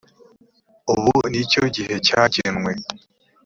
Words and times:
ubu 0.93 1.15
ni 1.31 1.41
cyo 1.51 1.63
gihe 1.75 1.95
cyagenwe 2.05 2.71